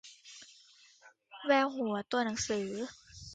[1.45, 2.67] แววหัวตัวหนังสือ